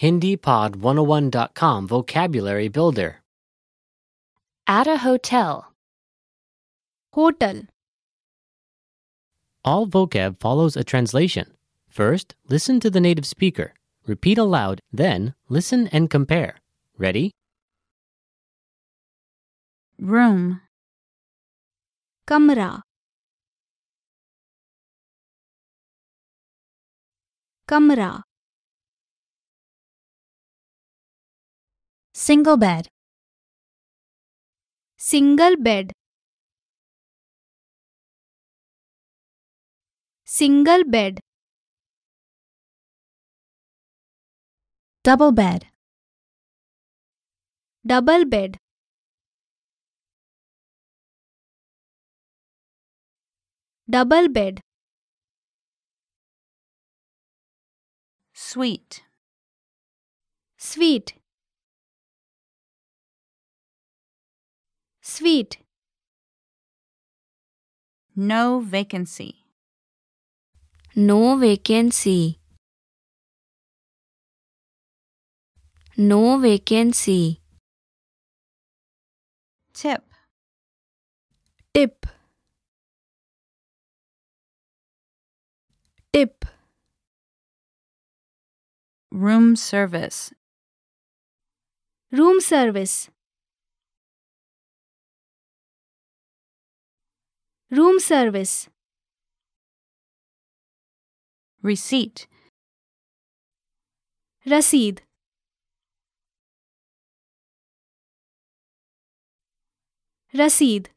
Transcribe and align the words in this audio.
HindiPod101.com 0.00 1.88
Vocabulary 1.88 2.68
Builder. 2.68 3.22
At 4.66 4.86
a 4.86 4.98
hotel. 4.98 5.72
Hotel. 7.12 7.62
All 9.64 9.86
vocab 9.86 10.38
follows 10.38 10.76
a 10.76 10.84
translation. 10.84 11.52
First, 11.88 12.34
listen 12.48 12.78
to 12.80 12.90
the 12.90 13.00
native 13.00 13.24
speaker. 13.26 13.72
Repeat 14.06 14.38
aloud, 14.38 14.80
then, 14.92 15.34
listen 15.48 15.88
and 15.88 16.10
compare. 16.10 16.56
Ready? 16.98 17.32
Room. 19.98 20.60
Kamra. 22.28 22.82
Kamra. 27.66 28.22
Single 32.26 32.56
bed. 32.56 32.88
Single 34.96 35.56
bed. 35.56 35.92
Single 40.24 40.82
bed. 40.90 41.20
Double 45.04 45.30
bed. 45.30 45.66
Double 47.86 48.24
bed. 48.24 48.58
Double 53.88 54.28
bed. 54.28 54.60
Suite. 58.34 59.04
Suite. 60.56 61.14
Suite. 65.08 65.58
No 68.16 68.58
vacancy. 68.58 69.44
No 70.96 71.36
vacancy. 71.38 72.40
No 75.96 76.38
vacancy. 76.40 77.40
Tip. 79.72 80.02
Tip. 81.72 82.06
Tip. 86.12 86.44
Room 89.12 89.54
service. 89.54 90.32
Room 92.10 92.40
service. 92.40 93.08
Room 97.70 97.98
service. 97.98 98.68
Receipt. 101.62 102.28
Rasid. 104.46 105.02
Rasid. 110.32 110.90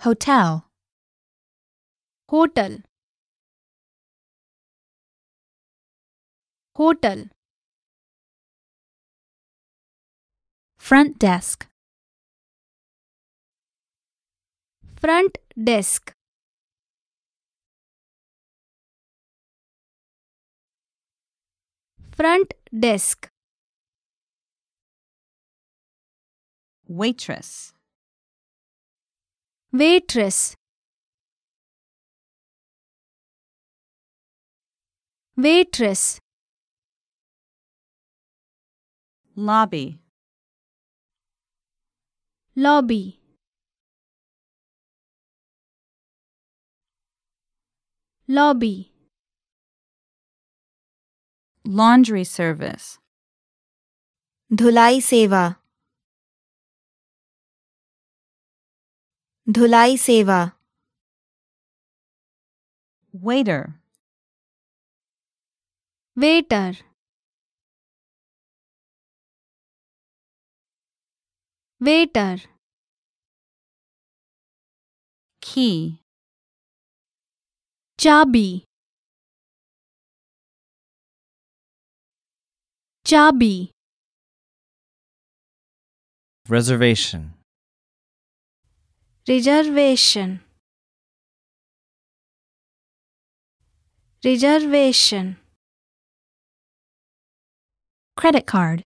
Hotel. 0.00 0.64
Hotel. 2.28 2.82
Hotel. 6.76 7.30
Front 10.78 11.18
desk. 11.18 11.67
front 15.00 15.38
desk. 15.56 16.12
Front 22.10 22.54
desk. 22.76 23.28
Waitress. 26.88 27.72
Waitress. 29.72 30.56
Waitress. 35.36 36.18
Lobby. 39.36 40.00
Lobby. 42.56 43.17
Lobby 48.29 48.75
laundry 51.65 52.23
service, 52.25 52.99
धुलाई 54.51 54.99
सेवा 55.01 55.47
धुलाई 59.47 59.97
सेवा 59.97 60.41
waiter, 63.13 63.61
waiter 66.17 66.71
waiter 71.81 72.35
key, 75.41 75.99
Chabi 77.98 78.62
Chabi 83.04 83.70
reservation. 86.48 87.34
Reservation. 89.28 90.40
Reservation. 94.24 95.36
Credit 98.16 98.46
card. 98.46 98.82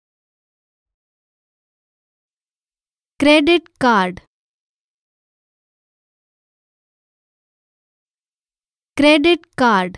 Credit 3.19 3.78
card. 3.78 4.22
Credit 8.97 9.47
card 9.59 9.97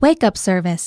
wake 0.00 0.24
up 0.28 0.36
service, 0.40 0.86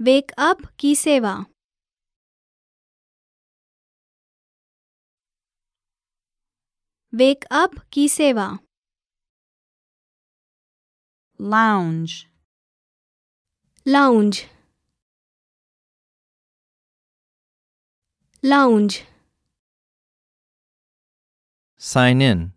wake 0.00 0.32
up 0.38 0.58
की 0.80 0.94
सेवा. 0.96 1.34
Wake 7.12 7.44
up 7.50 7.74
की 7.92 8.08
सेवा. 8.08 8.46
Lounge, 11.40 12.14
lounge 13.86 14.44
lounge 18.44 19.02
Sign 21.80 22.20
in. 22.20 22.50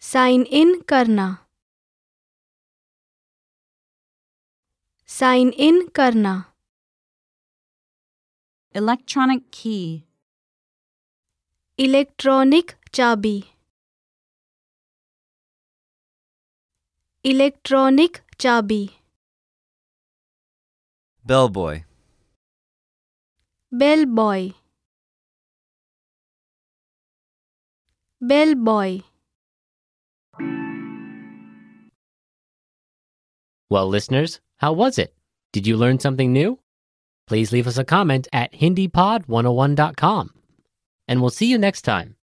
Sign 0.00 0.42
in 0.42 0.80
करना। 0.80 1.46
Sign 5.06 5.48
in 5.48 5.88
करना। 5.88 6.54
Electronic 8.76 9.40
key, 9.54 10.00
electronic 11.78 12.70
चाबी। 12.94 13.44
Electronic 17.24 18.16
चाबी। 18.40 18.88
Bell 21.26 21.48
boy 21.48 21.78
bell 23.74 24.04
boy 24.04 24.50
Well, 33.68 33.88
listeners, 33.88 34.40
how 34.58 34.72
was 34.74 34.96
it? 34.96 35.12
Did 35.52 35.66
you 35.66 35.76
learn 35.76 35.98
something 35.98 36.32
new? 36.32 36.60
Please 37.26 37.50
leave 37.50 37.66
us 37.66 37.78
a 37.78 37.84
comment 37.84 38.28
at 38.32 38.52
HindiPod101.com. 38.52 40.34
And 41.08 41.20
we'll 41.20 41.30
see 41.30 41.46
you 41.46 41.58
next 41.58 41.82
time. 41.82 42.14